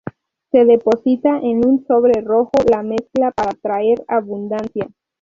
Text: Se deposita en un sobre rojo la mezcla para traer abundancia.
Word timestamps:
Se 0.51 0.65
deposita 0.65 1.37
en 1.37 1.63
un 1.63 1.85
sobre 1.85 2.21
rojo 2.21 2.49
la 2.67 2.81
mezcla 2.81 3.29
para 3.29 3.51
traer 3.53 4.03
abundancia. 4.07 4.89